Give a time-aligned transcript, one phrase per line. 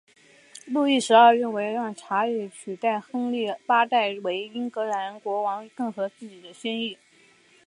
[0.65, 6.97] 路易十二认为让理查取代亨利八世为英格兰国王更合自己的心意。